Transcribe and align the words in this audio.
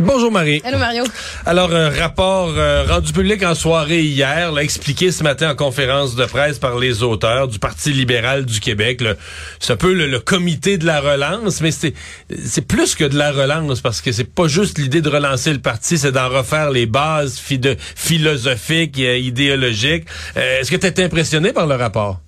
Bonjour 0.00 0.32
Marie. 0.32 0.60
Allô 0.64 0.78
Mario. 0.78 1.04
Alors, 1.46 1.72
un 1.72 1.88
rapport 1.88 2.52
euh, 2.56 2.84
rendu 2.84 3.12
public 3.12 3.44
en 3.44 3.54
soirée 3.54 4.02
hier, 4.02 4.50
l'a 4.50 4.64
expliqué 4.64 5.12
ce 5.12 5.22
matin 5.22 5.52
en 5.52 5.54
conférence 5.54 6.16
de 6.16 6.24
presse 6.24 6.58
par 6.58 6.80
les 6.80 7.04
auteurs 7.04 7.46
du 7.46 7.60
Parti 7.60 7.92
libéral 7.92 8.44
du 8.44 8.58
Québec. 8.58 9.04
C'est 9.60 9.72
un 9.72 9.76
peu 9.76 9.92
le, 9.92 10.18
comité 10.18 10.78
de 10.78 10.86
la 10.86 11.00
relance, 11.00 11.60
mais 11.60 11.70
c'est 11.70 11.94
c'est 12.44 12.66
plus 12.66 12.96
que 12.96 13.04
de 13.04 13.16
la 13.16 13.30
relance 13.30 13.80
parce 13.82 14.00
que 14.00 14.10
c'est 14.10 14.24
pas 14.24 14.48
juste 14.48 14.78
l'idée 14.78 15.00
de 15.00 15.08
relancer 15.08 15.52
le 15.52 15.60
parti, 15.60 15.96
c'est 15.96 16.12
d'en 16.12 16.28
refaire 16.28 16.72
les 16.72 16.86
bases 16.86 17.40
philosophiques 17.94 18.98
et 18.98 19.20
idéologiques. 19.20 20.06
Euh, 20.36 20.60
Est-ce 20.60 20.72
que 20.72 20.76
tu 20.76 20.86
été 20.88 21.04
impressionné 21.04 21.52
par 21.52 21.68
le 21.68 21.76
rapport? 21.76 22.20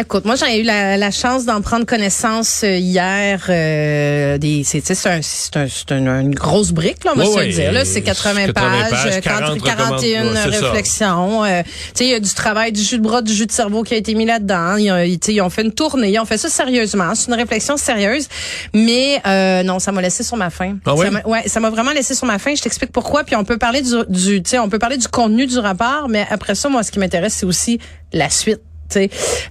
Écoute, 0.00 0.24
moi 0.24 0.34
j'ai 0.34 0.60
eu 0.60 0.62
la, 0.62 0.96
la 0.96 1.10
chance 1.10 1.44
d'en 1.44 1.60
prendre 1.60 1.84
connaissance 1.84 2.62
euh, 2.64 2.76
hier. 2.76 3.44
Euh, 3.50 4.38
des, 4.38 4.64
c'est 4.64 4.80
c'est 4.82 5.08
un, 5.10 5.20
c'est 5.20 5.92
un, 5.92 6.20
une 6.20 6.34
grosse 6.34 6.72
brique 6.72 7.04
là, 7.04 7.12
on 7.14 7.18
va 7.18 7.26
se 7.26 7.38
le 7.38 7.52
dire. 7.52 7.70
Là, 7.70 7.84
c'est 7.84 8.00
80, 8.00 8.52
pages, 8.54 9.20
40, 9.20 9.62
41 9.62 10.32
réflexions. 10.46 11.44
Euh, 11.44 11.62
tu 11.62 11.70
sais, 11.94 12.04
il 12.06 12.10
y 12.12 12.14
a 12.14 12.20
du 12.20 12.32
travail, 12.32 12.72
du 12.72 12.80
jus 12.80 12.96
de 12.96 13.02
bras, 13.02 13.20
du 13.20 13.34
jus 13.34 13.44
de 13.44 13.52
cerveau 13.52 13.82
qui 13.82 13.92
a 13.92 13.98
été 13.98 14.14
mis 14.14 14.24
là-dedans. 14.24 14.76
Ils, 14.76 15.18
ils 15.28 15.40
ont 15.42 15.50
fait 15.50 15.62
une 15.62 15.72
tournée, 15.72 16.12
ils 16.12 16.18
ont 16.18 16.24
fait 16.24 16.38
ça 16.38 16.48
sérieusement. 16.48 17.14
C'est 17.14 17.28
une 17.28 17.34
réflexion 17.36 17.76
sérieuse, 17.76 18.26
mais 18.72 19.20
euh, 19.26 19.62
non, 19.64 19.80
ça 19.80 19.92
m'a 19.92 20.00
laissé 20.00 20.22
sur 20.22 20.38
ma 20.38 20.48
faim. 20.48 20.78
Ah 20.86 20.94
ça 20.96 21.28
ouais, 21.28 21.42
ça 21.46 21.60
m'a 21.60 21.68
vraiment 21.68 21.92
laissé 21.92 22.14
sur 22.14 22.26
ma 22.26 22.38
faim. 22.38 22.54
Je 22.56 22.62
t'explique 22.62 22.92
pourquoi. 22.92 23.24
Puis 23.24 23.36
on 23.36 23.44
peut 23.44 23.58
parler 23.58 23.82
du, 23.82 23.92
du 24.08 24.42
tu 24.42 24.50
sais, 24.50 24.58
on 24.58 24.70
peut 24.70 24.78
parler 24.78 24.96
du 24.96 25.08
contenu 25.08 25.46
du 25.46 25.58
rapport, 25.58 26.08
mais 26.08 26.26
après 26.30 26.54
ça, 26.54 26.70
moi, 26.70 26.82
ce 26.82 26.90
qui 26.90 26.98
m'intéresse, 26.98 27.34
c'est 27.34 27.46
aussi 27.46 27.78
la 28.14 28.30
suite. 28.30 28.60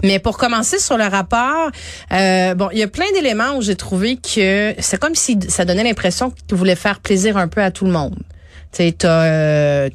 Mais 0.03 0.19
pour 0.19 0.37
commencer 0.37 0.79
sur 0.79 0.97
le 0.97 1.05
rapport, 1.05 1.69
euh, 2.11 2.55
bon, 2.55 2.69
il 2.71 2.79
y 2.79 2.83
a 2.83 2.87
plein 2.87 3.09
d'éléments 3.13 3.57
où 3.57 3.61
j'ai 3.61 3.75
trouvé 3.75 4.17
que 4.17 4.73
c'est 4.79 4.99
comme 4.99 5.15
si 5.15 5.37
ça 5.47 5.65
donnait 5.65 5.83
l'impression 5.83 6.31
qu'il 6.31 6.57
voulait 6.57 6.75
faire 6.75 6.99
plaisir 6.99 7.37
un 7.37 7.47
peu 7.47 7.61
à 7.61 7.71
tout 7.71 7.85
le 7.85 7.91
monde. 7.91 8.15
Tu 8.71 8.83
sais, 8.83 8.95
euh, 9.03 9.89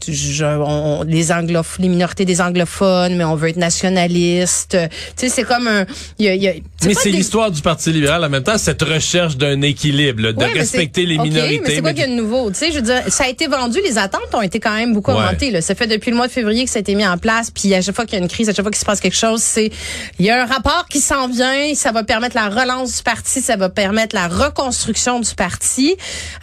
les 1.06 1.30
anglophones, 1.30 1.84
les 1.84 1.88
minorités 1.88 2.24
des 2.24 2.40
anglophones, 2.40 3.16
mais 3.16 3.22
on 3.22 3.36
veut 3.36 3.50
être 3.50 3.56
nationaliste. 3.56 4.76
Tu 4.80 4.88
sais, 5.16 5.28
c'est 5.28 5.44
comme 5.44 5.68
un. 5.68 5.86
Y 6.18 6.28
a, 6.28 6.34
y 6.34 6.48
a, 6.48 6.54
mais 6.84 6.94
c'est 6.94 7.10
l'histoire 7.10 7.52
du 7.52 7.62
Parti 7.62 7.92
libéral 7.92 8.24
en 8.24 8.28
même 8.28 8.42
temps, 8.42 8.58
cette 8.58 8.82
recherche 8.82 9.36
d'un 9.36 9.62
équilibre, 9.62 10.32
de 10.32 10.58
respecter 10.58 11.06
les 11.06 11.18
minorités. 11.18 11.60
mais 11.64 11.74
c'est 11.76 11.82
quoi 11.82 11.92
qu'il 11.92 12.02
y 12.02 12.04
a 12.04 12.08
de 12.08 12.20
nouveau? 12.20 12.50
Tu 12.50 12.56
sais, 12.56 12.70
je 12.72 12.76
veux 12.76 12.82
dire, 12.82 13.00
ça 13.08 13.24
a 13.24 13.28
été 13.28 13.46
vendu, 13.46 13.78
les 13.84 13.96
attentes 13.96 14.34
ont 14.34 14.42
été 14.42 14.58
quand 14.58 14.74
même 14.74 14.92
beaucoup 14.92 15.12
augmentées. 15.12 15.52
Là. 15.52 15.60
Ça 15.60 15.76
fait 15.76 15.86
depuis 15.86 16.10
le 16.10 16.16
mois 16.16 16.26
de 16.26 16.32
février 16.32 16.64
que 16.64 16.70
ça 16.70 16.78
a 16.78 16.80
été 16.80 16.96
mis 16.96 17.06
en 17.06 17.16
place, 17.16 17.52
puis 17.52 17.72
à 17.74 17.80
chaque 17.80 17.94
fois 17.94 18.06
qu'il 18.06 18.18
y 18.18 18.20
a 18.20 18.24
une 18.24 18.28
crise, 18.28 18.48
à 18.48 18.52
chaque 18.52 18.64
fois 18.64 18.72
qu'il 18.72 18.80
se 18.80 18.84
passe 18.84 19.00
quelque 19.00 19.16
chose, 19.16 19.40
c'est 19.40 19.70
il 20.18 20.26
y 20.26 20.30
a 20.30 20.42
un 20.42 20.46
rapport 20.46 20.86
qui 20.90 20.98
s'en 20.98 21.28
vient, 21.28 21.74
ça 21.76 21.92
va 21.92 22.02
permettre 22.02 22.34
la 22.34 22.48
relance 22.48 22.96
du 22.96 23.02
parti, 23.04 23.40
ça 23.40 23.56
va 23.56 23.68
permettre 23.68 24.16
la 24.16 24.26
reconstruction 24.26 25.20
du 25.20 25.34
parti. 25.36 25.94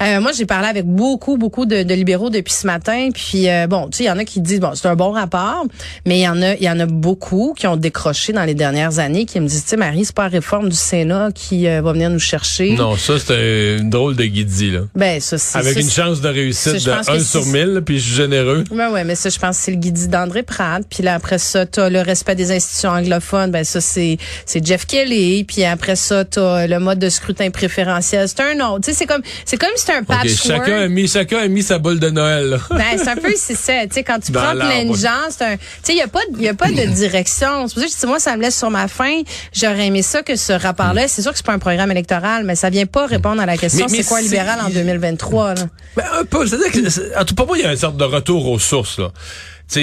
Euh, 0.01 0.21
moi, 0.21 0.31
j'ai 0.31 0.45
parlé 0.45 0.67
avec 0.69 0.85
beaucoup, 0.85 1.37
beaucoup 1.37 1.65
de, 1.65 1.83
de 1.83 1.93
libéraux 1.93 2.10
depuis 2.19 2.53
ce 2.53 2.67
matin. 2.67 3.09
Puis 3.13 3.49
euh, 3.49 3.67
bon, 3.67 3.87
tu 3.89 3.97
sais, 3.97 4.03
il 4.03 4.07
y 4.07 4.11
en 4.11 4.17
a 4.17 4.25
qui 4.25 4.41
disent 4.41 4.59
bon, 4.59 4.71
c'est 4.75 4.87
un 4.87 4.95
bon 4.95 5.11
rapport, 5.11 5.65
mais 6.05 6.19
il 6.19 6.21
y 6.21 6.27
en 6.27 6.41
a, 6.41 6.55
il 6.55 6.63
y 6.63 6.69
en 6.69 6.79
a 6.79 6.85
beaucoup 6.85 7.53
qui 7.57 7.67
ont 7.67 7.77
décroché 7.77 8.33
dans 8.33 8.43
les 8.43 8.53
dernières 8.53 8.99
années, 8.99 9.25
qui 9.25 9.39
me 9.39 9.47
disent, 9.47 9.63
tu 9.63 9.69
sais, 9.69 9.77
Marie, 9.77 10.05
c'est 10.05 10.15
pas 10.15 10.23
la 10.23 10.29
réforme 10.29 10.69
du 10.69 10.75
Sénat 10.75 11.29
qui 11.33 11.67
euh, 11.67 11.81
va 11.81 11.93
venir 11.93 12.09
nous 12.09 12.19
chercher. 12.19 12.75
Non, 12.75 12.95
ça 12.97 13.19
c'est 13.19 13.77
une 13.79 13.89
drôle 13.89 14.15
de 14.15 14.25
guidie 14.25 14.71
là. 14.71 14.81
Ben 14.95 15.19
ça, 15.19 15.37
c'est 15.37 15.57
avec 15.57 15.77
une 15.77 15.89
chance 15.89 16.21
de 16.21 16.29
réussite 16.29 16.85
de 16.85 17.09
1 17.09 17.19
sur 17.19 17.45
1000, 17.45 17.81
puis 17.85 17.99
je 17.99 18.03
suis 18.05 18.15
généreux. 18.15 18.63
Ben 18.71 18.91
ouais, 18.91 19.03
mais 19.03 19.15
ça, 19.15 19.29
je 19.29 19.39
pense 19.39 19.57
c'est 19.57 19.71
le 19.71 19.77
guidie 19.77 20.07
d'André 20.07 20.43
Pratt. 20.43 20.83
Puis 20.89 21.03
là 21.03 21.15
après 21.15 21.37
ça, 21.37 21.65
t'as 21.65 21.89
le 21.89 22.01
respect 22.01 22.35
des 22.35 22.51
institutions 22.51 22.89
anglophones. 22.89 23.51
Ben 23.51 23.63
ça, 23.63 23.81
c'est 23.81 24.17
c'est 24.45 24.65
Jeff 24.65 24.85
Kelly. 24.85 25.43
Puis 25.43 25.63
après 25.63 25.95
ça, 25.95 26.25
t'as 26.25 26.67
le 26.67 26.79
mode 26.79 26.99
de 26.99 27.09
scrutin 27.09 27.49
préférentiel. 27.51 28.27
C'est 28.27 28.41
un 28.41 28.59
autre. 28.67 28.85
Tu 28.85 28.91
sais, 28.91 28.97
c'est 28.97 29.05
comme 29.05 29.21
c'est 29.45 29.57
comme 29.57 29.69
si 29.75 29.81
c'était 29.81 29.97
un 29.97 30.03
patchwork. 30.03 30.65
chacun 30.65 30.81
a 30.81 30.87
mis 30.87 31.07
chacun 31.07 31.39
a 31.39 31.47
mis 31.47 31.63
sa 31.63 31.79
boule 31.79 31.99
de 32.01 32.09
Noël. 32.09 32.59
Ben, 32.69 32.97
c'est 32.97 33.07
un 33.07 33.15
peu, 33.15 33.33
c'est 33.37 33.55
ça. 33.55 33.73
Tu 33.83 33.93
sais, 33.93 34.03
quand 34.03 34.19
tu 34.19 34.31
prends 34.31 34.53
plein 34.53 34.85
de 34.85 34.93
gens, 34.93 35.29
c'est 35.29 35.45
un, 35.45 35.55
tu 35.55 35.63
sais, 35.83 35.93
il 35.93 35.97
y 35.97 36.01
a 36.01 36.07
pas, 36.07 36.19
y 36.37 36.49
a 36.49 36.53
pas 36.53 36.69
de 36.69 36.85
direction. 36.93 37.67
C'est 37.67 37.73
pour 37.73 37.83
ça 37.83 37.87
que 37.87 37.93
je 37.93 37.99
dis, 37.99 38.05
moi, 38.07 38.19
ça 38.19 38.35
me 38.35 38.41
laisse 38.41 38.57
sur 38.57 38.69
ma 38.69 38.87
fain. 38.87 39.21
J'aurais 39.53 39.87
aimé 39.87 40.01
ça 40.01 40.23
que 40.23 40.35
ce 40.35 40.53
rapport-là, 40.53 41.07
c'est 41.07 41.21
sûr 41.21 41.31
que 41.31 41.37
c'est 41.37 41.45
pas 41.45 41.53
un 41.53 41.59
programme 41.59 41.91
électoral, 41.91 42.43
mais 42.43 42.55
ça 42.55 42.69
vient 42.69 42.85
pas 42.85 43.05
répondre 43.05 43.41
à 43.41 43.45
la 43.45 43.57
question, 43.57 43.87
c'est 43.87 44.03
quoi 44.03 44.21
libéral 44.21 44.59
en 44.61 44.69
2023, 44.69 45.53
là? 45.53 45.61
Ben, 45.95 46.03
un 46.19 46.25
peu. 46.25 46.45
C'est-à-dire 46.47 46.71
que, 46.71 47.19
en 47.19 47.25
tout 47.25 47.35
cas, 47.35 47.45
moi, 47.45 47.57
il 47.57 47.63
y 47.63 47.67
a 47.67 47.71
une 47.71 47.77
sorte 47.77 47.97
de 47.97 48.03
retour 48.03 48.49
aux 48.49 48.59
sources, 48.59 48.99
là 48.99 49.11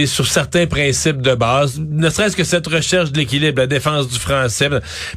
sur 0.06 0.26
certains 0.26 0.66
principes 0.66 1.22
de 1.22 1.34
base, 1.34 1.78
ne 1.78 2.10
serait-ce 2.10 2.36
que 2.36 2.44
cette 2.44 2.66
recherche 2.66 3.12
de 3.12 3.18
l'équilibre, 3.18 3.60
la 3.60 3.66
défense 3.66 4.08
du 4.08 4.18
français. 4.18 4.68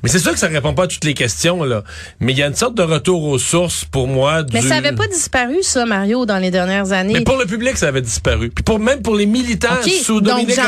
Mais 0.04 0.09
c'est 0.09 0.20
sûr 0.20 0.32
que 0.32 0.40
ça 0.40 0.48
répond 0.48 0.74
pas 0.74 0.84
à 0.84 0.88
toutes 0.88 1.04
les 1.04 1.14
questions, 1.14 1.64
là. 1.64 1.84
Mais 2.20 2.32
il 2.32 2.38
y 2.38 2.44
a 2.44 2.48
une 2.48 2.56
sorte 2.56 2.76
de 2.76 2.84
retour 2.84 3.24
aux 3.24 3.40
sources 3.40 3.86
pour 3.86 4.08
moi. 4.08 4.44
Mais 4.54 4.62
ça 4.62 4.76
avait 4.76 4.94
pas 4.94 5.08
disparu, 5.08 5.58
ça, 5.62 5.86
Mario, 5.86 6.26
dans 6.26 6.38
les 6.38 6.52
dernières 6.52 6.92
années. 6.92 7.14
Mais 7.14 7.22
pour 7.22 7.38
le 7.38 7.46
public, 7.46 7.78
ça 7.78 7.88
avait 7.88 8.02
disparu. 8.02 8.50
Puis 8.50 8.64
pour 8.64 8.80
même 8.80 9.02
pour 9.02 9.16
les 9.16 9.26
militants, 9.26 9.70
sous 10.04 10.22
Dominique, 10.22 10.60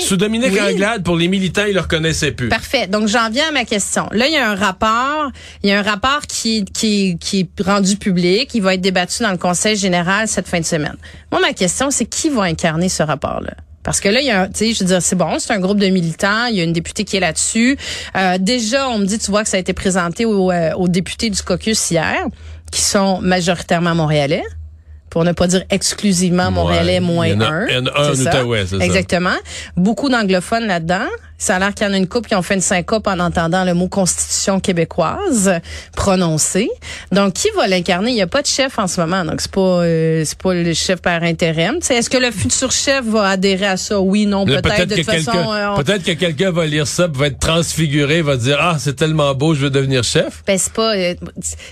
sous 0.00 0.16
Dominique 0.16 0.58
Anglade, 0.60 1.04
pour 1.04 1.16
les 1.16 1.28
militants, 1.28 1.64
ils 1.66 1.74
le 1.74 1.80
reconnaissaient 1.80 2.32
plus. 2.32 2.48
Parfait. 2.48 2.86
Donc 2.86 3.08
j'en 3.08 3.30
viens 3.30 3.48
à 3.48 3.52
ma 3.52 3.64
question. 3.64 4.08
Là, 4.12 4.26
il 4.26 4.32
y 4.32 4.36
a 4.36 4.50
un 4.50 4.54
rapport, 4.54 5.30
il 5.62 5.70
y 5.70 5.72
a 5.72 5.78
un 5.78 5.82
rapport 5.82 6.22
qui, 6.28 6.64
qui, 6.64 7.16
qui 7.18 7.40
est 7.40 7.62
rendu 7.62 7.96
public, 7.96 8.50
il 8.54 8.62
va 8.62 8.74
être 8.74 8.80
débattu 8.80 9.22
dans 9.22 9.30
le 9.30 9.38
Conseil 9.38 9.76
général 9.76 10.28
cette 10.28 10.48
fin 10.48 10.60
de 10.60 10.64
semaine. 10.64 10.96
Moi, 11.30 11.40
ma 11.40 11.52
question, 11.52 11.90
c'est 11.90 12.06
qui 12.06 12.28
va 12.28 12.42
incarner 12.42 12.88
ce 12.88 13.02
rapport-là? 13.02 13.51
Parce 13.82 14.00
que 14.00 14.08
là, 14.08 14.20
il 14.20 14.26
y 14.26 14.30
a, 14.30 14.46
tu 14.46 14.52
sais, 14.54 14.72
je 14.72 14.80
veux 14.80 14.86
dire, 14.86 15.02
c'est 15.02 15.16
bon, 15.16 15.38
c'est 15.38 15.52
un 15.52 15.58
groupe 15.58 15.78
de 15.78 15.88
militants, 15.88 16.46
il 16.46 16.56
y 16.56 16.60
a 16.60 16.64
une 16.64 16.72
députée 16.72 17.04
qui 17.04 17.16
est 17.16 17.20
là-dessus. 17.20 17.76
Euh, 18.16 18.38
déjà, 18.38 18.88
on 18.88 18.98
me 18.98 19.06
dit, 19.06 19.18
tu 19.18 19.30
vois, 19.30 19.42
que 19.42 19.48
ça 19.48 19.56
a 19.56 19.60
été 19.60 19.72
présenté 19.72 20.24
aux, 20.24 20.50
euh, 20.50 20.72
aux 20.74 20.88
députés 20.88 21.30
du 21.30 21.42
caucus 21.42 21.90
hier, 21.90 22.26
qui 22.70 22.80
sont 22.80 23.20
majoritairement 23.20 23.94
montréalais 23.94 24.44
pour 25.10 25.24
ne 25.24 25.32
pas 25.32 25.46
dire 25.46 25.62
exclusivement 25.68 26.50
montréalais 26.50 27.00
moins 27.00 27.28
un. 27.38 27.66
un, 27.66 28.14
Exactement. 28.80 29.36
Beaucoup 29.76 30.08
d'anglophones 30.08 30.66
là-dedans. 30.66 31.06
Ça 31.42 31.56
a 31.56 31.58
l'air 31.58 31.74
qu'il 31.74 31.84
y 31.84 31.90
en 31.90 31.92
a 31.92 31.96
une 31.96 32.06
couple 32.06 32.28
qui 32.28 32.36
ont 32.36 32.42
fait 32.42 32.54
une 32.54 32.60
syncope 32.60 33.08
en 33.08 33.18
entendant 33.18 33.64
le 33.64 33.74
mot 33.74 33.88
constitution 33.88 34.60
québécoise 34.60 35.52
prononcé. 35.96 36.70
Donc, 37.10 37.32
qui 37.32 37.48
va 37.56 37.66
l'incarner? 37.66 38.12
Il 38.12 38.14
n'y 38.14 38.22
a 38.22 38.28
pas 38.28 38.42
de 38.42 38.46
chef 38.46 38.78
en 38.78 38.86
ce 38.86 39.00
moment. 39.00 39.24
Donc, 39.24 39.40
c'est 39.40 39.50
pas, 39.50 39.60
euh, 39.60 40.22
c'est 40.24 40.38
pas 40.38 40.54
le 40.54 40.72
chef 40.72 41.00
par 41.00 41.20
intérim. 41.24 41.80
Est-ce 41.90 42.08
que 42.08 42.16
le 42.16 42.30
futur 42.30 42.70
chef 42.70 43.04
va 43.06 43.30
adhérer 43.30 43.66
à 43.66 43.76
ça? 43.76 44.00
Oui, 44.00 44.24
non, 44.24 44.46
peut-être. 44.46 44.62
Peut-être 44.62 44.94
que, 44.94 45.02
façon, 45.02 45.52
euh, 45.52 45.74
peut-être 45.82 46.04
que 46.04 46.12
quelqu'un 46.12 46.52
va 46.52 46.64
lire 46.64 46.86
ça, 46.86 47.08
va 47.08 47.26
être 47.26 47.40
transfiguré, 47.40 48.22
va 48.22 48.36
dire, 48.36 48.58
ah, 48.60 48.76
c'est 48.78 48.94
tellement 48.94 49.34
beau, 49.34 49.54
je 49.54 49.62
veux 49.62 49.70
devenir 49.70 50.04
chef. 50.04 50.44
Ben, 50.46 50.56
c'est 50.56 50.72
pas, 50.72 50.94
euh, 50.94 51.14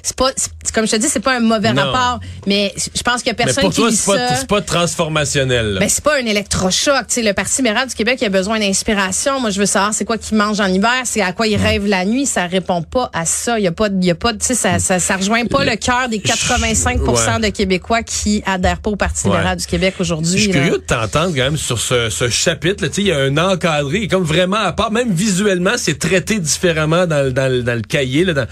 c'est 0.02 0.16
pas, 0.16 0.32
comme 0.74 0.86
je 0.86 0.90
te 0.90 0.96
dis, 0.96 1.08
c'est 1.08 1.20
pas 1.20 1.36
un 1.36 1.40
mauvais 1.40 1.70
rapport. 1.70 2.18
Mais 2.48 2.74
je 2.76 3.02
pense 3.02 3.22
qu'il 3.22 3.28
y 3.28 3.30
a 3.30 3.34
personne 3.34 3.54
mais 3.58 3.68
pour 3.68 3.74
toi, 3.74 3.90
c'est 3.92 4.46
pas, 4.48 4.56
pas 4.56 4.62
transformationnel. 4.62 5.76
Ben, 5.78 5.88
c'est 5.88 6.02
pas 6.02 6.16
un 6.16 6.26
électrochoc. 6.26 7.04
sais, 7.06 7.22
le 7.22 7.34
Parti 7.34 7.62
libéral 7.62 7.86
du 7.86 7.94
Québec 7.94 8.20
a 8.24 8.28
besoin 8.28 8.58
d'inspiration. 8.58 9.38
Moi, 9.38 9.50
je 9.50 9.59
veux 9.60 9.66
savoir 9.66 9.94
c'est 9.94 10.04
quoi 10.04 10.18
qu'ils 10.18 10.36
mangent 10.36 10.60
en 10.60 10.66
hiver, 10.66 11.02
c'est 11.04 11.22
à 11.22 11.32
quoi 11.32 11.46
ils 11.46 11.56
rêvent 11.56 11.86
la 11.86 12.04
nuit. 12.04 12.26
Ça 12.26 12.46
répond 12.46 12.82
pas 12.82 13.10
à 13.12 13.24
ça. 13.24 13.58
Il 13.58 13.64
y 13.64 13.68
a 13.68 13.72
pas, 13.72 13.88
il 13.88 14.04
y 14.04 14.10
a 14.10 14.14
pas, 14.14 14.32
tu 14.32 14.38
sais, 14.40 14.54
ça, 14.54 14.78
ça, 14.78 14.98
ça, 14.98 15.16
rejoint 15.16 15.44
pas 15.46 15.64
le 15.64 15.76
cœur 15.76 16.08
des 16.08 16.18
85% 16.18 17.40
de 17.40 17.48
Québécois 17.48 18.02
qui 18.02 18.42
adhèrent 18.46 18.80
pas 18.80 18.90
au 18.90 18.96
Parti 18.96 19.26
libéral 19.26 19.56
du 19.56 19.66
Québec 19.66 19.94
aujourd'hui. 20.00 20.38
Je 20.38 20.42
suis 20.42 20.50
curieux 20.50 20.72
de 20.72 20.76
t'entendre 20.78 21.34
quand 21.34 21.44
même 21.44 21.56
sur 21.56 21.78
ce, 21.78 22.10
ce 22.10 22.28
chapitre. 22.28 22.86
Tu 22.86 22.92
sais, 22.92 23.00
il 23.02 23.06
y 23.08 23.12
a 23.12 23.18
un 23.18 23.36
encadré, 23.36 24.08
comme 24.08 24.24
vraiment 24.24 24.56
à 24.56 24.72
part, 24.72 24.90
même 24.90 25.12
visuellement, 25.12 25.72
c'est 25.76 25.98
traité 25.98 26.38
différemment 26.38 27.06
dans, 27.06 27.32
dans, 27.32 27.64
dans 27.64 27.74
le 27.74 27.82
cahier 27.82 28.24
là, 28.24 28.32
dans, 28.32 28.46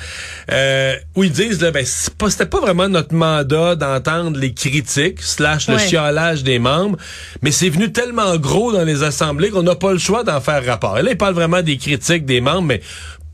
euh, 0.51 0.95
où 1.17 1.25
ils 1.25 1.33
disent 1.33 1.61
là, 1.61 1.71
ben 1.71 1.85
c'était 1.85 2.47
pas, 2.47 2.61
vraiment 2.61 2.89
notre 2.89 3.15
mandat 3.15 3.77
d'entendre 3.77 4.39
les 4.39 4.53
critiques 4.53 5.23
slash 5.23 5.69
le 5.69 5.79
chiolage 5.79 6.43
des 6.43 6.59
membres, 6.59 6.99
mais 7.43 7.51
c'est 7.51 7.69
venu 7.69 7.93
tellement 7.93 8.37
gros 8.37 8.73
dans 8.73 8.85
les 8.85 9.03
assemblées 9.03 9.51
qu'on 9.51 9.63
n'a 9.63 9.75
pas 9.75 9.93
le 9.93 9.99
choix 9.99 10.25
d'en 10.25 10.41
faire 10.41 10.65
rapport. 10.65 10.98
Là, 11.03 11.11
ils 11.13 11.17
parlent 11.17 11.35
vraiment 11.35 11.63
des 11.63 11.77
critiques 11.77 12.25
des 12.25 12.41
membres, 12.41 12.63
mais 12.63 12.81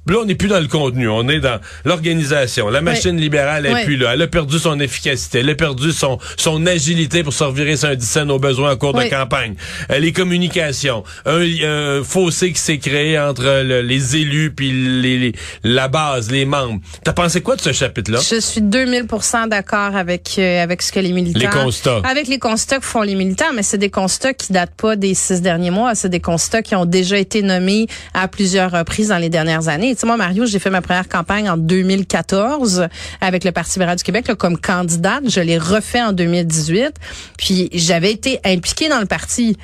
Là, 0.06 0.18
on 0.20 0.26
n'est 0.26 0.34
plus 0.34 0.48
dans 0.48 0.60
le 0.60 0.66
contenu, 0.66 1.08
on 1.08 1.26
est 1.30 1.40
dans 1.40 1.58
l'organisation. 1.86 2.68
La 2.68 2.82
machine 2.82 3.16
libérale 3.16 3.64
est 3.64 3.84
plus 3.84 3.96
là. 3.96 4.12
Elle 4.12 4.22
a 4.22 4.26
perdu 4.26 4.58
son 4.58 4.78
efficacité, 4.78 5.38
elle 5.38 5.48
a 5.48 5.54
perdu 5.54 5.92
son 5.92 6.18
son 6.36 6.66
agilité 6.66 7.22
pour 7.22 7.32
se 7.32 7.42
revirer 7.42 7.76
sur 7.76 7.88
un 7.88 7.94
dissent 7.94 8.18
aux 8.28 8.38
besoins 8.38 8.72
en 8.72 8.76
cours 8.76 8.92
de 8.92 9.08
campagne. 9.08 9.54
Euh, 9.90 9.98
les 9.98 10.12
communications, 10.12 11.04
un, 11.24 12.02
fossé 12.04 12.52
qui 12.52 12.60
s'est 12.60 12.78
créé 12.78 13.18
entre 13.18 13.62
les 13.62 14.16
élus 14.16 14.52
puis 14.54 14.72
les, 14.72 15.32
la 15.62 15.88
base, 15.88 16.30
les 16.30 16.44
membres. 16.44 16.80
T'as 17.02 17.14
pensé 17.14 17.40
quoi 17.40 17.56
de 17.56 17.62
ce 17.62 17.72
chapitre-là? 17.72 18.20
Je 18.20 18.40
suis 18.40 18.60
2000% 18.60 19.48
d'accord 19.48 19.96
avec 19.96 20.32
euh, 20.38 20.62
avec 20.62 20.82
ce 20.82 20.92
que 20.92 21.00
les 21.00 21.12
militants. 21.12 21.40
Les 21.40 21.46
constats. 21.46 22.02
Avec 22.04 22.28
les 22.28 22.38
constats 22.38 22.78
que 22.78 22.84
font 22.84 23.02
les 23.02 23.14
militants, 23.14 23.52
mais 23.54 23.62
c'est 23.62 23.78
des 23.78 23.90
constats 23.90 24.34
qui 24.34 24.52
datent 24.52 24.74
pas 24.76 24.96
des 24.96 25.14
six 25.14 25.40
derniers 25.40 25.70
mois. 25.70 25.94
C'est 25.94 26.10
des 26.10 26.20
constats 26.20 26.60
qui 26.60 26.74
ont 26.74 26.84
déjà 26.84 27.16
été 27.16 27.40
nommés 27.40 27.86
à 28.12 28.28
plusieurs 28.28 28.70
reprises 28.70 29.08
dans 29.08 29.18
les 29.18 29.30
dernières 29.30 29.68
années 29.68 29.93
Tu 29.94 30.06
Mario, 30.06 30.46
j'ai 30.46 30.58
fait 30.58 30.70
ma 30.70 30.82
première 30.82 31.08
campagne 31.08 31.48
en 31.48 31.56
2014 31.56 32.88
avec 33.20 33.44
le 33.44 33.52
Parti 33.52 33.78
libéral 33.78 33.96
du 33.96 34.02
Québec 34.02 34.32
comme 34.38 34.58
candidate. 34.58 35.24
Je 35.28 35.40
l'ai 35.40 35.58
refait 35.58 36.02
en 36.02 36.12
2018. 36.12 36.94
Puis 37.38 37.68
j'avais 37.72 38.12
été 38.12 38.40
impliquée 38.44 38.88
dans 38.88 39.00
le 39.00 39.06
parti. 39.06 39.56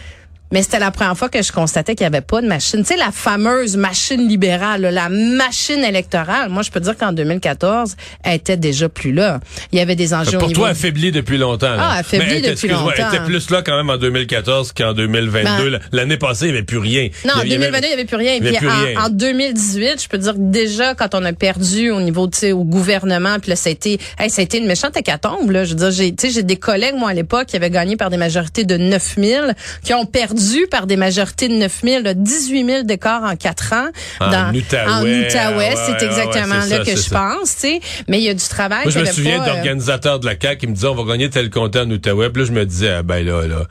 Mais 0.52 0.62
c'était 0.62 0.79
la 0.79 0.91
première 0.91 1.17
fois 1.17 1.29
que 1.29 1.43
je 1.43 1.52
constatais 1.52 1.94
qu'il 1.94 2.05
n'y 2.05 2.08
avait 2.14 2.20
pas 2.25 2.41
de 2.43 2.47
machine. 2.47 2.81
Tu 2.81 2.87
sais, 2.87 2.97
la 2.97 3.12
fameuse 3.12 3.76
machine 3.76 4.26
libérale, 4.29 4.82
la 4.82 5.08
machine 5.08 5.85
électorale. 5.85 6.49
Moi, 6.50 6.62
je 6.62 6.70
peux 6.70 6.81
dire 6.81 6.97
qu'en 6.97 7.12
2014, 7.12 7.97
elle 8.25 8.35
était 8.35 8.56
déjà 8.56 8.88
plus 8.88 9.12
là. 9.12 9.41
Il 9.73 9.79
y 9.79 9.82
avait 9.82 9.97
des 9.97 10.12
enjeux 10.12 10.38
Pour 10.38 10.49
au 10.49 10.52
toi, 10.52 10.64
niveau... 10.64 10.64
affaibli 10.64 11.12
depuis 11.12 11.38
longtemps. 11.38 11.75
Ah, 11.79 11.99
affaibli 11.99 12.43
depuis 12.43 12.69
longtemps. 12.69 12.91
Elle 12.97 13.05
était 13.14 13.25
plus 13.25 13.50
là 13.50 13.62
quand 13.62 13.76
même 13.76 13.91
en 13.91 13.97
2014 13.97 14.73
qu'en 14.73 14.93
2022. 14.93 15.70
Ben, 15.70 15.81
L'année 15.93 16.17
passée, 16.17 16.47
il 16.47 16.50
n'y 16.52 16.56
avait 16.58 16.64
plus 16.67 16.79
rien. 16.79 17.08
Non, 17.25 17.35
en 17.35 17.43
Il 17.43 17.50
y 17.50 17.55
avait- 17.55 17.67
2022, 17.70 17.87
il 17.87 17.88
n'y 17.88 17.94
avait 17.94 18.05
plus 18.05 18.17
rien. 18.17 18.37
avait 18.41 18.49
Puis 18.50 18.58
plus 18.58 18.69
en, 18.69 18.85
rien. 18.85 19.00
en 19.05 19.08
2018, 19.08 20.02
je 20.02 20.08
peux 20.08 20.19
dire 20.19 20.32
que 20.35 20.38
déjà, 20.38 20.94
quand 20.94 21.14
on 21.14 21.25
a 21.25 21.32
perdu 21.32 21.91
au 21.91 22.00
niveau, 22.00 22.26
tu 22.26 22.38
sais, 22.38 22.52
au 22.52 22.64
gouvernement, 22.64 23.38
puis 23.41 23.50
là, 23.50 23.56
ça 23.56 23.69
a 23.69 23.73
été, 23.73 24.00
hey, 24.19 24.31
ça 24.31 24.41
a 24.41 24.44
été 24.44 24.58
une 24.58 24.67
méchante 24.67 24.97
hécatombe, 24.97 25.50
là. 25.50 25.64
Je 25.64 25.70
veux 25.70 25.76
dire, 25.76 25.91
j'ai, 25.91 26.14
tu 26.14 26.26
sais, 26.29 26.32
j'ai 26.35 26.43
des 26.43 26.56
collègues, 26.56 26.94
moi, 26.97 27.11
à 27.11 27.14
l'époque, 27.14 27.47
qui 27.47 27.56
avaient 27.56 27.70
gagné 27.70 27.97
par 27.97 28.11
des 28.11 28.17
majorités 28.17 28.64
de 28.64 28.76
9 28.76 29.14
000, 29.17 29.47
qui 29.85 29.94
ont 29.94 30.06
perdu 30.06 30.39
par 30.70 30.87
des 30.87 30.96
majorités 30.96 31.48
de 31.48 31.54
9 31.54 31.81
000, 31.82 32.02
là, 32.02 32.14
18 32.14 32.66
000 32.66 32.82
d'écart 32.82 33.22
en 33.22 33.37
4 33.37 33.72
ans. 33.72 33.88
En 34.20 34.31
dans, 34.31 34.54
Outaouais, 34.54 34.90
En 34.90 35.02
Outaouais, 35.02 35.56
ouais, 35.56 35.75
c'est 35.87 36.04
exactement 36.04 36.60
ouais, 36.60 36.69
là 36.69 36.76
ça, 36.78 36.84
que 36.84 36.90
je 36.90 36.96
ça. 36.96 37.19
pense, 37.19 37.54
tu 37.54 37.60
sais. 37.60 37.81
Mais 38.08 38.19
il 38.19 38.25
y 38.25 38.28
a 38.28 38.34
du 38.34 38.44
travail. 38.44 38.84
Moi, 38.84 38.92
je 38.92 39.00
me 39.00 39.04
souviens 39.06 39.44
d'organisateurs 39.44 40.20
de 40.20 40.26
la 40.26 40.34
CAQ 40.40 40.58
qui 40.58 40.66
me 40.66 40.75
disaient 40.75 40.88
on 40.88 40.94
va 40.94 41.12
gagner 41.12 41.31
tel 41.31 41.50
comté 41.50 41.81
en 41.81 41.90
Outaouais. 41.90 42.31
Puis 42.31 42.42
là, 42.42 42.48
je 42.48 42.52
me 42.52 42.66
disais, 42.66 42.90
ah, 42.90 43.02
ben 43.02 43.25
là, 43.25 43.46
là. 43.46 43.66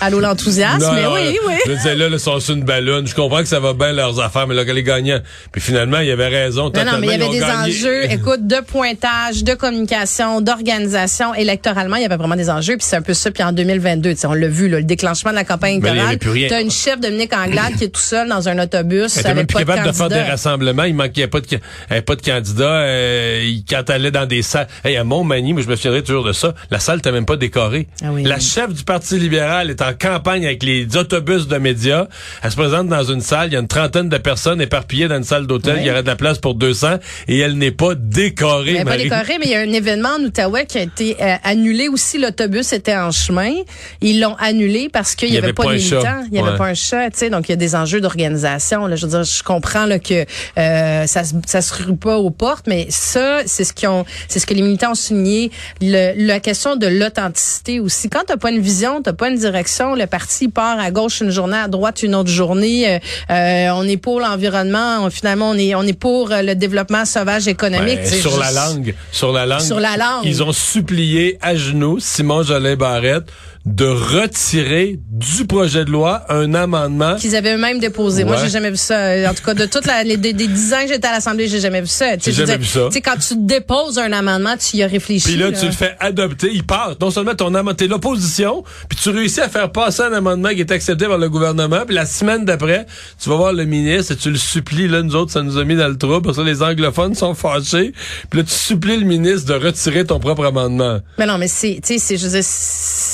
Allô, 0.00 0.20
l'enthousiasme, 0.20 0.90
mais 0.94 1.06
oui, 1.06 1.38
oui. 1.46 1.54
Je 1.66 1.72
disais, 1.72 1.94
là, 1.94 2.08
ils 2.10 2.18
sont 2.18 2.40
sur 2.40 2.54
une 2.54 2.64
ballonne. 2.64 3.06
Je 3.06 3.14
comprends 3.14 3.40
que 3.40 3.48
ça 3.48 3.60
va 3.60 3.72
bien 3.72 3.92
leurs 3.92 4.20
affaires, 4.20 4.46
mais 4.46 4.54
là, 4.54 4.64
qu'elle 4.64 4.78
est 4.78 4.82
gagnant? 4.82 5.20
Puis 5.52 5.60
finalement, 5.60 5.98
il 6.00 6.08
y 6.08 6.10
avait 6.10 6.28
raison. 6.28 6.70
Non, 6.74 6.84
non, 6.84 6.98
mais 6.98 7.06
il 7.06 7.10
y 7.10 7.22
avait 7.22 7.32
des 7.32 7.40
gagné. 7.40 7.72
enjeux, 7.72 8.04
écoute, 8.10 8.46
de 8.46 8.60
pointage, 8.60 9.44
de 9.44 9.54
communication, 9.54 10.40
d'organisation. 10.40 11.34
Électoralement, 11.34 11.96
il 11.96 12.02
y 12.02 12.04
avait 12.04 12.16
vraiment 12.16 12.36
des 12.36 12.50
enjeux. 12.50 12.76
Puis 12.76 12.86
c'est 12.88 12.96
un 12.96 13.02
peu 13.02 13.14
ça. 13.14 13.30
Puis 13.30 13.42
en 13.42 13.52
2022, 13.52 14.10
tu 14.10 14.16
sais, 14.16 14.26
on 14.26 14.34
l'a 14.34 14.48
vu, 14.48 14.68
là, 14.68 14.78
le 14.78 14.84
déclenchement 14.84 15.30
de 15.30 15.36
la 15.36 15.44
campagne 15.44 15.78
électorale. 15.78 16.18
plus 16.18 16.30
rien. 16.30 16.48
T'as 16.48 16.60
une 16.60 16.70
chef, 16.70 17.00
Dominique 17.00 17.32
Anglade, 17.34 17.76
qui 17.78 17.84
est 17.84 17.88
tout 17.88 18.00
seul 18.00 18.28
dans 18.28 18.48
un 18.48 18.58
autobus 18.58 19.16
Elle 19.16 19.20
était 19.20 19.28
avec 19.28 19.36
même 19.36 19.46
plus 19.46 19.58
de 19.58 19.64
capable 19.64 19.88
de, 19.88 19.92
faire 19.92 20.08
des 20.08 20.22
rassemblements. 20.22 20.84
Il 20.84 20.94
manquait 20.94 21.28
pas 21.28 21.40
de, 21.40 21.46
avait 21.90 22.02
pas 22.02 22.16
de 22.16 22.22
candidats. 22.22 22.64
Euh, 22.64 23.52
quand 23.68 23.82
elle 23.88 23.94
allait 23.94 24.10
dans 24.10 24.26
des 24.26 24.42
salles, 24.42 24.68
hey, 24.84 24.96
à 24.96 25.04
Montmagny, 25.04 25.52
moi, 25.52 25.62
je 25.62 25.68
me 25.68 25.76
souviendrai 25.76 26.02
toujours 26.02 26.24
de 26.24 26.32
ça. 26.32 26.54
La 26.70 26.80
salle 26.80 26.96
n'était 26.96 27.12
même 27.12 27.26
pas 27.26 27.36
décorée. 27.36 27.88
Ah 28.02 28.08
oui. 28.10 28.22
La 28.24 28.38
chef 28.38 28.72
du 28.72 28.84
Parti 28.84 29.18
libéral 29.18 29.63
est 29.70 29.82
en 29.82 29.92
campagne 29.94 30.44
avec 30.46 30.62
les 30.62 30.96
autobus 30.96 31.46
de 31.48 31.56
médias. 31.58 32.06
Elle 32.42 32.50
se 32.50 32.56
présente 32.56 32.88
dans 32.88 33.04
une 33.04 33.20
salle. 33.20 33.48
Il 33.48 33.52
y 33.54 33.56
a 33.56 33.60
une 33.60 33.68
trentaine 33.68 34.08
de 34.08 34.16
personnes 34.18 34.60
éparpillées 34.60 35.08
dans 35.08 35.16
une 35.16 35.24
salle 35.24 35.46
d'hôtel. 35.46 35.74
Oui. 35.76 35.80
Il 35.82 35.86
y 35.86 35.90
aurait 35.90 36.02
de 36.02 36.08
la 36.08 36.16
place 36.16 36.38
pour 36.38 36.54
200 36.54 36.96
et 37.28 37.38
elle 37.38 37.56
n'est 37.58 37.70
pas 37.70 37.94
décorée. 37.94 38.70
Il 38.70 38.74
n'est 38.74 38.84
pas 38.84 38.90
Marie. 38.90 39.04
décoré, 39.04 39.38
mais 39.38 39.46
il 39.46 39.50
y 39.52 39.54
a 39.54 39.60
un 39.60 39.72
événement 39.72 40.10
en 40.18 40.22
Outaouais 40.22 40.66
qui 40.66 40.78
a 40.78 40.82
été 40.82 41.16
euh, 41.20 41.34
annulé 41.44 41.88
aussi. 41.88 42.18
L'autobus 42.18 42.72
était 42.72 42.96
en 42.96 43.10
chemin. 43.10 43.52
Ils 44.00 44.20
l'ont 44.20 44.36
annulé 44.38 44.88
parce 44.92 45.14
qu'il 45.14 45.30
n'y 45.30 45.38
avait, 45.38 45.52
pas 45.52 45.64
de 45.64 45.72
militants. 45.74 46.22
Il 46.26 46.32
n'y 46.32 46.38
avait 46.38 46.50
Ouais. 46.52 46.58
pas 46.58 46.66
un 46.66 46.74
chat, 46.74 47.10
tu 47.10 47.18
sais. 47.18 47.30
Donc, 47.30 47.48
il 47.48 47.52
y 47.52 47.54
a 47.54 47.56
des 47.56 47.74
enjeux 47.74 48.00
d'organisation. 48.00 48.88
Je 48.94 49.02
veux 49.06 49.10
dire, 49.10 49.24
je 49.24 49.42
comprends 49.42 49.86
là, 49.86 49.98
que 49.98 50.24
euh, 50.58 51.06
ça 51.06 51.22
ça 51.46 51.62
se 51.62 51.74
rue 51.74 51.96
pas 51.96 52.18
aux 52.18 52.30
portes, 52.30 52.66
mais 52.66 52.86
ça, 52.90 53.40
c'est 53.46 53.64
ce 53.64 53.72
qu'ils 53.72 53.88
ont, 53.88 54.04
c'est 54.28 54.38
ce 54.40 54.46
que 54.46 54.54
les 54.54 54.62
militants 54.62 54.92
ont 54.92 54.94
souligné. 54.94 55.50
Le, 55.80 56.12
la 56.16 56.40
question 56.40 56.76
de 56.76 56.86
l'authenticité 56.86 57.80
aussi. 57.80 58.08
Quand 58.08 58.22
t'as 58.26 58.36
pas 58.36 58.50
une 58.50 58.60
vision, 58.60 59.02
t'as 59.02 59.12
pas 59.12 59.28
une 59.28 59.36
direction, 59.38 59.53
le 59.96 60.06
parti 60.06 60.48
part 60.48 60.78
à 60.78 60.90
gauche 60.90 61.20
une 61.20 61.30
journée, 61.30 61.56
à 61.56 61.68
droite 61.68 62.02
une 62.02 62.14
autre 62.14 62.30
journée. 62.30 62.94
euh, 62.94 62.98
euh, 63.30 63.68
on 63.74 63.86
est 63.86 63.96
pour 63.96 64.20
l'environnement. 64.20 64.98
on- 65.04 65.10
Finalement, 65.10 65.50
on 65.50 65.54
est, 65.58 65.74
on 65.74 65.82
est 65.82 65.98
pour 65.98 66.32
euh, 66.32 66.42
le 66.42 66.54
développement 66.54 67.04
sauvage 67.04 67.46
économique. 67.48 68.00
Sais, 68.04 68.20
sur 68.20 68.38
la 68.38 68.50
langue, 68.50 68.94
sur 69.12 69.32
la 69.32 69.46
langue. 69.46 69.60
Sur 69.60 69.80
la 69.80 69.96
langue. 69.96 70.24
Ils 70.24 70.42
ont 70.42 70.52
supplié 70.52 71.38
à 71.40 71.54
genoux 71.54 71.98
Simon 72.00 72.42
Jolin 72.42 72.76
Barrette 72.76 73.24
de 73.66 73.86
retirer 73.86 74.98
du 75.10 75.46
projet 75.46 75.86
de 75.86 75.90
loi 75.90 76.22
un 76.28 76.52
amendement. 76.52 77.16
qu'ils 77.16 77.34
avaient 77.34 77.54
eux-mêmes 77.54 77.78
déposé. 77.78 78.24
Moi, 78.24 78.36
j'ai 78.36 78.50
jamais 78.50 78.70
vu 78.70 78.76
ça. 78.76 78.98
Euh, 78.98 79.28
En 79.28 79.32
tout 79.32 79.42
cas, 79.42 79.54
de 79.54 79.64
toutes 79.64 79.86
la, 79.86 80.04
les, 80.04 80.18
des, 80.18 80.34
dix 80.34 80.74
ans 80.74 80.82
que 80.82 80.88
j'étais 80.88 81.08
à 81.08 81.12
l'Assemblée, 81.12 81.48
j'ai 81.48 81.60
jamais 81.60 81.80
vu 81.80 81.86
ça. 81.86 82.18
J'ai 82.18 82.32
jamais 82.32 82.58
vu 82.58 82.66
ça. 82.66 82.88
Tu 82.88 82.92
sais, 82.92 83.00
quand 83.00 83.16
tu 83.16 83.34
déposes 83.38 83.98
un 83.98 84.12
amendement, 84.12 84.54
tu 84.58 84.76
y 84.76 84.82
as 84.82 84.86
réfléchi. 84.86 85.28
Puis 85.28 85.36
là, 85.36 85.50
tu 85.50 85.64
le 85.64 85.72
fais 85.72 85.96
adopter, 85.98 86.50
il 86.52 86.62
part. 86.64 86.94
Non 87.00 87.10
seulement 87.10 87.34
ton 87.34 87.46
amendement, 87.46 87.72
t'es 87.74 87.86
l'opposition, 87.86 88.64
puis 88.88 88.98
tu 89.02 89.08
réussis 89.08 89.40
à 89.40 89.48
faire 89.48 89.72
passer 89.72 90.02
un 90.02 90.12
amendement 90.12 90.50
qui 90.50 90.60
est 90.60 90.70
accepté 90.70 91.06
par 91.06 91.16
le 91.18 91.30
gouvernement, 91.30 91.84
puis 91.86 91.94
la 91.94 92.06
semaine 92.06 92.44
d'après, 92.44 92.84
tu 93.18 93.30
vas 93.30 93.36
voir 93.36 93.52
le 93.54 93.64
ministre 93.64 94.12
et 94.12 94.16
tu 94.16 94.30
le 94.30 94.36
supplies. 94.36 94.88
Là, 94.88 95.02
nous 95.02 95.16
autres, 95.16 95.32
ça 95.32 95.42
nous 95.42 95.56
a 95.56 95.64
mis 95.64 95.76
dans 95.76 95.88
le 95.88 95.96
trou, 95.96 96.20
parce 96.20 96.36
que 96.36 96.42
les 96.42 96.62
anglophones 96.62 97.14
sont 97.14 97.34
fâchés. 97.34 97.92
Puis 98.28 98.40
là, 98.40 98.44
tu 98.44 98.54
supplies 98.54 98.98
le 98.98 99.06
ministre 99.06 99.46
de 99.46 99.64
retirer 99.64 100.04
ton 100.04 100.20
propre 100.20 100.44
amendement. 100.44 101.00
Mais 101.18 101.24
non, 101.26 101.38
mais 101.38 101.48
c'est, 101.48 101.80
tu 101.82 101.94
sais, 101.94 101.98
c'est, 101.98 102.18
je 102.18 102.24
veux 102.26 102.32
dire, 102.32 102.44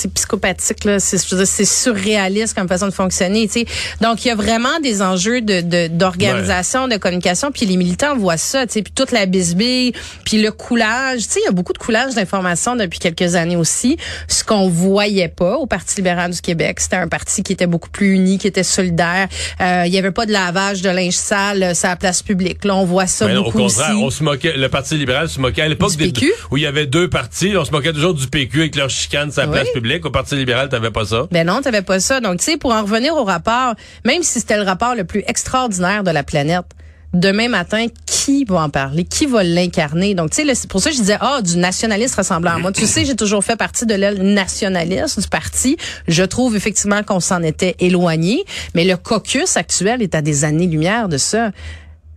c'est 0.01 0.13
psychopathique 0.13 0.83
là. 0.85 0.99
C'est, 0.99 1.17
surréaliste 1.65 2.53
comme 2.55 2.67
façon 2.67 2.87
de 2.87 2.91
fonctionner. 2.93 3.47
Tu 3.47 3.61
sais, 3.61 3.65
donc 4.01 4.23
il 4.25 4.29
y 4.29 4.31
a 4.31 4.35
vraiment 4.35 4.79
des 4.81 5.01
enjeux 5.01 5.41
de, 5.41 5.61
de 5.61 5.87
d'organisation, 5.87 6.87
de 6.87 6.97
communication. 6.97 7.51
Puis 7.51 7.65
les 7.65 7.77
militants 7.77 8.15
voient 8.17 8.37
ça. 8.37 8.65
Tu 8.67 8.73
sais, 8.73 8.81
puis 8.81 8.93
toute 8.93 9.11
la 9.11 9.25
bisbille, 9.25 9.93
puis 10.25 10.41
le 10.41 10.51
coulage. 10.51 11.23
Tu 11.23 11.33
sais, 11.33 11.39
il 11.41 11.45
y 11.45 11.49
a 11.49 11.51
beaucoup 11.51 11.73
de 11.73 11.77
coulage 11.77 12.13
d'informations 12.15 12.75
depuis 12.75 12.99
quelques 12.99 13.35
années 13.35 13.55
aussi. 13.55 13.97
Ce 14.27 14.43
qu'on 14.43 14.69
voyait 14.69 15.27
pas 15.29 15.55
au 15.57 15.65
Parti 15.67 15.95
libéral 15.97 16.31
du 16.31 16.41
Québec, 16.41 16.79
c'était 16.79 16.95
un 16.97 17.07
parti 17.07 17.43
qui 17.43 17.53
était 17.53 17.67
beaucoup 17.67 17.89
plus 17.89 18.13
uni, 18.15 18.37
qui 18.37 18.47
était 18.47 18.63
solidaire. 18.63 19.27
Euh, 19.61 19.83
il 19.85 19.93
y 19.93 19.97
avait 19.97 20.11
pas 20.11 20.25
de 20.25 20.31
lavage 20.31 20.81
de 20.81 20.89
linge 20.89 21.13
sale 21.13 21.63
euh, 21.63 21.73
sur 21.73 21.87
la 21.89 21.95
place 21.95 22.21
publique. 22.23 22.65
Là, 22.65 22.75
on 22.75 22.85
voit 22.85 23.07
ça 23.07 23.27
Mais 23.27 23.33
non, 23.33 23.41
au 23.41 23.43
beaucoup 23.45 23.59
contraire, 23.59 23.91
aussi. 23.95 24.03
on 24.03 24.09
se 24.09 24.23
moquait, 24.23 24.57
le 24.57 24.69
Parti 24.69 24.95
libéral 24.97 25.29
se 25.29 25.39
moquait 25.39 25.61
à 25.63 25.67
l'époque 25.67 25.91
Du 25.91 25.97
des- 25.97 26.05
PQ? 26.11 26.31
où 26.51 26.57
il 26.57 26.63
y 26.63 26.65
avait 26.65 26.85
deux 26.87 27.09
partis, 27.09 27.53
on 27.57 27.65
se 27.65 27.71
moquait 27.71 27.93
toujours 27.93 28.13
du 28.13 28.27
PQ 28.27 28.59
avec 28.61 28.75
leur 28.75 28.89
chicane 28.89 29.31
sur 29.31 29.41
la 29.41 29.47
Oui. 29.47 29.53
place 29.53 29.69
publique. 29.73 29.90
Au 30.03 30.09
Parti 30.09 30.35
libéral, 30.35 30.69
t'avais 30.69 30.91
pas 30.91 31.05
ça. 31.05 31.27
Ben 31.31 31.45
non, 31.45 31.61
t'avais 31.61 31.81
pas 31.81 31.99
ça. 31.99 32.19
Donc, 32.19 32.39
tu 32.39 32.45
sais, 32.45 32.57
pour 32.57 32.71
en 32.71 32.83
revenir 32.83 33.15
au 33.15 33.23
rapport, 33.23 33.75
même 34.05 34.23
si 34.23 34.39
c'était 34.39 34.57
le 34.57 34.63
rapport 34.63 34.95
le 34.95 35.03
plus 35.03 35.23
extraordinaire 35.27 36.03
de 36.03 36.11
la 36.11 36.23
planète, 36.23 36.65
demain 37.13 37.49
matin, 37.49 37.87
qui 38.05 38.45
va 38.45 38.61
en 38.61 38.69
parler? 38.69 39.03
Qui 39.03 39.25
va 39.25 39.43
l'incarner? 39.43 40.15
Donc, 40.15 40.31
tu 40.31 40.45
sais, 40.45 40.55
c'est 40.55 40.69
pour 40.69 40.81
ça 40.81 40.89
que 40.89 40.95
je 40.95 41.01
disais, 41.01 41.17
ah, 41.19 41.41
du 41.41 41.57
nationaliste 41.57 42.15
ressemblant 42.15 42.51
à 42.51 42.57
moi. 42.57 42.71
Tu 42.71 42.85
sais, 42.85 43.03
j'ai 43.05 43.15
toujours 43.15 43.43
fait 43.43 43.55
partie 43.57 43.85
de 43.85 43.93
l'aile 43.93 44.21
nationaliste 44.21 45.19
du 45.19 45.27
parti. 45.27 45.77
Je 46.07 46.23
trouve 46.23 46.55
effectivement 46.55 47.03
qu'on 47.03 47.19
s'en 47.19 47.43
était 47.43 47.75
éloigné, 47.79 48.45
mais 48.75 48.85
le 48.85 48.95
caucus 48.97 49.57
actuel 49.57 50.01
est 50.01 50.15
à 50.15 50.21
des 50.21 50.45
années-lumière 50.45 51.09
de 51.09 51.17
ça. 51.17 51.51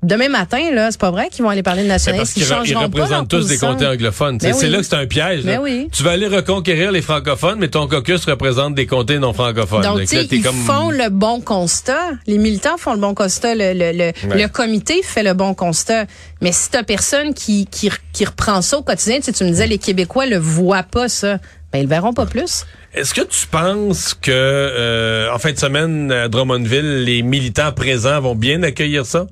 Demain 0.04 0.28
matin, 0.28 0.70
là, 0.72 0.90
c'est 0.90 1.00
pas 1.00 1.10
vrai 1.10 1.28
qu'ils 1.30 1.42
vont 1.44 1.50
aller 1.50 1.62
parler 1.62 1.82
de 1.82 1.88
Ben, 1.88 1.94
parce 1.94 2.06
nationalisme. 2.06 2.34
qu'ils 2.34 2.70
Ils 2.72 2.76
re- 2.76 2.82
représentent 2.84 3.28
tous 3.28 3.46
des 3.48 3.58
comtés 3.58 3.86
anglophones. 3.86 4.38
Ben 4.38 4.52
C'est 4.52 4.68
là 4.68 4.78
que 4.78 4.84
c'est 4.84 4.94
un 4.96 5.06
piège. 5.06 5.44
là. 5.44 5.56
Ben 5.56 5.60
oui. 5.62 5.88
Tu 5.92 6.02
vas 6.02 6.10
aller 6.12 6.26
reconquérir 6.26 6.92
les 6.92 7.02
francophones, 7.02 7.58
mais 7.58 7.68
ton 7.68 7.88
caucus 7.88 8.24
représente 8.26 8.74
des 8.74 8.86
comtés 8.86 9.18
non 9.18 9.32
francophones. 9.32 9.82
Donc, 9.82 9.98
là, 9.98 10.22
ils 10.30 10.42
comme- 10.42 10.54
font 10.64 10.90
le 10.90 11.08
bon 11.08 11.40
constat. 11.40 12.10
Les 12.26 12.38
militants 12.38 12.76
font 12.76 12.92
le 12.94 13.00
bon 13.00 13.14
constat. 13.14 13.54
Le, 13.54 13.72
le, 13.72 13.92
le, 13.92 14.04
Ouais. 14.28 14.42
le 14.42 14.48
comité 14.48 15.00
fait 15.02 15.22
le 15.22 15.32
bon 15.34 15.54
constat. 15.54 16.04
Mais 16.40 16.52
si 16.52 16.70
t'as 16.70 16.82
personne 16.82 17.32
qui, 17.34 17.66
qui, 17.66 17.90
qui 18.12 18.24
reprend 18.24 18.60
ça 18.62 18.78
au 18.78 18.82
quotidien, 18.82 19.16
tu, 19.16 19.22
sais, 19.24 19.32
tu 19.32 19.44
me 19.44 19.48
disais, 19.50 19.66
les 19.66 19.78
Québécois 19.78 20.26
le 20.26 20.36
voient 20.36 20.82
pas, 20.82 21.08
ça. 21.08 21.38
Ben, 21.72 21.78
ils 21.80 21.82
le 21.84 21.88
verront 21.88 22.12
pas 22.12 22.26
plus. 22.26 22.66
Est-ce 22.94 23.12
que 23.14 23.22
tu 23.22 23.46
penses 23.48 24.14
que 24.14 24.30
euh, 24.30 25.32
en 25.32 25.38
fin 25.38 25.50
de 25.52 25.58
semaine 25.58 26.12
à 26.12 26.28
Drummondville, 26.28 27.02
les 27.04 27.22
militants 27.22 27.72
présents 27.72 28.20
vont 28.20 28.34
bien 28.36 28.62
accueillir 28.62 29.04
ça? 29.06 29.26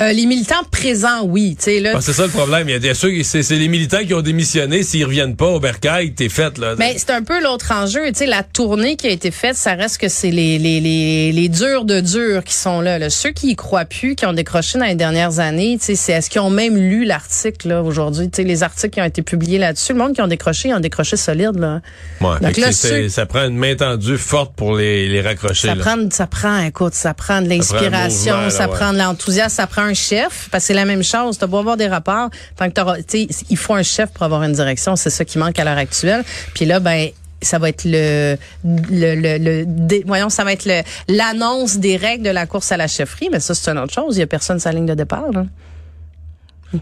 Euh, 0.00 0.12
les 0.12 0.26
militants 0.26 0.64
présents, 0.70 1.22
oui. 1.24 1.54
Tu 1.58 1.64
sais, 1.64 1.80
là, 1.80 2.00
c'est 2.00 2.12
ça 2.12 2.22
le 2.24 2.30
problème. 2.30 2.68
Il 2.68 2.72
y 2.72 2.74
a 2.74 2.78
des 2.78 2.94
ceux, 2.94 3.22
c'est 3.22 3.42
c'est 3.42 3.56
les 3.56 3.68
militants 3.68 4.04
qui 4.06 4.14
ont 4.14 4.22
démissionné. 4.22 4.82
S'ils 4.82 5.04
reviennent 5.04 5.36
pas 5.36 5.48
au 5.48 5.60
bercail, 5.60 6.12
t'es 6.14 6.28
fait 6.30 6.56
là. 6.58 6.74
Ben, 6.76 6.94
c'est 6.96 7.10
un 7.10 7.22
peu 7.22 7.42
l'autre 7.42 7.72
enjeu. 7.72 8.06
Tu 8.08 8.14
sais, 8.20 8.26
la 8.26 8.42
tournée 8.42 8.96
qui 8.96 9.06
a 9.06 9.10
été 9.10 9.30
faite, 9.30 9.56
ça 9.56 9.74
reste 9.74 9.98
que 9.98 10.08
c'est 10.08 10.30
les, 10.30 10.58
les, 10.58 10.80
les, 10.80 11.32
les 11.32 11.48
durs 11.48 11.84
de 11.84 12.00
durs 12.00 12.42
qui 12.44 12.54
sont 12.54 12.80
là, 12.80 12.98
là. 12.98 13.10
Ceux 13.10 13.30
qui 13.32 13.50
y 13.50 13.56
croient 13.56 13.84
plus, 13.84 14.14
qui 14.14 14.24
ont 14.26 14.32
décroché 14.32 14.78
dans 14.78 14.86
les 14.86 14.94
dernières 14.94 15.40
années, 15.40 15.76
tu 15.78 15.86
sais, 15.86 15.94
c'est 15.94 16.12
est-ce 16.12 16.30
qu'ils 16.30 16.40
ont 16.40 16.50
même 16.50 16.76
lu 16.76 17.04
l'article 17.04 17.68
là 17.68 17.82
aujourd'hui? 17.82 18.30
Tu 18.30 18.36
sais, 18.42 18.48
les 18.48 18.62
articles 18.62 18.94
qui 18.94 19.00
ont 19.00 19.04
été 19.04 19.20
publiés 19.22 19.58
là-dessus, 19.58 19.92
le 19.92 19.98
monde 19.98 20.14
qui 20.14 20.22
ont 20.22 20.26
décroché, 20.28 20.68
ils 20.70 20.74
ont 20.74 20.80
décroché 20.80 21.16
solide 21.16 21.58
là. 21.58 21.80
Ouais, 22.20 22.40
Donc 22.40 22.56
là, 22.56 22.72
c'est- 22.72 22.88
ceux- 22.88 23.08
ça 23.08 23.26
prend 23.26 23.44
une 23.44 23.56
main 23.56 23.74
tendue 23.76 24.16
forte 24.16 24.54
pour 24.56 24.74
les, 24.76 25.08
les 25.08 25.20
raccrocher. 25.20 25.68
Ça 25.68 25.74
là. 25.74 25.82
prend, 25.84 25.96
ça 26.10 26.26
prend, 26.26 26.60
écoute, 26.62 26.94
ça 26.94 27.12
prend 27.14 27.42
de 27.42 27.48
l'inspiration, 27.48 28.32
mouvement, 28.32 28.44
là, 28.46 28.50
ça 28.50 28.68
prend 28.68 28.92
de 28.94 28.98
l'enthousiasme, 28.98 29.54
ça 29.54 29.66
prend 29.66 29.81
un 29.82 29.94
chef, 29.94 30.48
parce 30.50 30.64
que 30.64 30.68
c'est 30.68 30.74
la 30.74 30.84
même 30.84 31.02
chose. 31.02 31.38
T'as 31.38 31.46
beau 31.46 31.58
avoir 31.58 31.76
des 31.76 31.88
rapports, 31.88 32.30
tant 32.56 32.70
que 32.70 33.50
il 33.50 33.56
faut 33.56 33.74
un 33.74 33.82
chef 33.82 34.10
pour 34.10 34.22
avoir 34.24 34.42
une 34.42 34.52
direction. 34.52 34.96
C'est 34.96 35.10
ça 35.10 35.24
qui 35.24 35.38
manque 35.38 35.58
à 35.58 35.64
l'heure 35.64 35.78
actuelle. 35.78 36.24
Puis 36.54 36.64
là, 36.64 36.80
ben, 36.80 37.08
ça 37.40 37.58
va 37.58 37.68
être 37.68 37.84
le, 37.84 38.36
le, 38.64 39.38
le, 39.38 40.06
voyons, 40.06 40.28
ça 40.28 40.44
va 40.44 40.52
être 40.52 40.68
l'annonce 41.08 41.78
des 41.78 41.96
règles 41.96 42.24
de 42.24 42.30
la 42.30 42.46
course 42.46 42.72
à 42.72 42.76
la 42.76 42.88
chefferie. 42.88 43.28
Mais 43.30 43.40
ça, 43.40 43.54
c'est 43.54 43.70
une 43.70 43.78
autre 43.78 43.92
chose. 43.92 44.16
Il 44.16 44.20
y 44.20 44.22
a 44.22 44.26
personne 44.26 44.58
sur 44.58 44.70
la 44.70 44.76
ligne 44.76 44.86
de 44.86 44.94
départ, 44.94 45.30
là. 45.32 45.44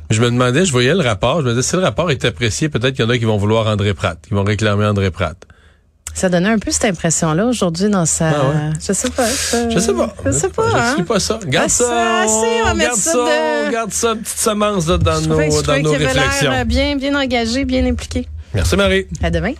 Je 0.08 0.20
me 0.20 0.30
demandais, 0.30 0.64
je 0.64 0.70
voyais 0.70 0.94
le 0.94 1.00
rapport, 1.00 1.40
je 1.40 1.46
me 1.46 1.50
disais, 1.50 1.68
si 1.68 1.74
le 1.74 1.82
rapport 1.82 2.12
est 2.12 2.24
apprécié, 2.24 2.68
peut-être 2.68 2.94
qu'il 2.94 3.04
y 3.04 3.08
en 3.08 3.10
a 3.10 3.18
qui 3.18 3.24
vont 3.24 3.38
vouloir 3.38 3.66
André 3.66 3.92
Pratt, 3.92 4.18
qui 4.22 4.34
vont 4.34 4.44
réclamer 4.44 4.84
André 4.84 5.10
Pratt. 5.10 5.36
Ça 6.14 6.28
donnait 6.28 6.50
un 6.50 6.58
peu 6.58 6.70
cette 6.70 6.84
impression-là 6.86 7.46
aujourd'hui 7.46 7.88
dans 7.88 8.04
sa. 8.06 8.28
Ah 8.30 8.32
ouais? 8.48 8.54
Je 8.86 8.92
sais 8.92 9.10
pas. 9.10 9.26
Je 9.26 9.78
sais 9.78 9.92
pas. 9.94 10.14
Je 10.26 10.30
sais 10.32 10.48
pas. 10.48 10.70
Je 10.70 10.76
hein? 10.76 10.94
suis 10.94 11.02
pas 11.04 11.20
ça. 11.20 11.38
Garde 11.46 11.66
Ah, 11.66 11.68
ça. 11.72 12.20
assez, 12.20 12.32
on 12.66 12.70
on 12.70 12.76
garde 12.76 12.96
ça 12.98 13.12
de- 13.12 13.68
On 13.68 13.70
garde 13.70 13.92
ça, 13.92 14.14
petite 14.16 14.38
semence 14.38 14.86
là, 14.88 14.98
dans 14.98 15.22
Je 15.22 15.28
nos, 15.28 15.36
dans 15.62 15.78
nos 15.82 15.90
réflexions. 15.92 16.50
l'air 16.50 16.66
bien, 16.66 16.96
bien 16.96 17.18
engagé, 17.18 17.64
bien 17.64 17.86
impliqué. 17.86 18.28
Merci 18.54 18.76
Marie. 18.76 19.06
À 19.22 19.30
demain. 19.30 19.52